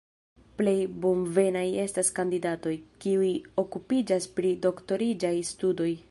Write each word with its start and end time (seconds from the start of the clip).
Plej 0.59 0.75
bonvenaj 1.03 1.65
estas 1.83 2.09
kandidatoj, 2.19 2.73
kiuj 3.05 3.29
okupiĝas 3.65 4.29
pri 4.39 4.55
doktoriĝaj 4.67 5.35
studoj. 5.55 5.91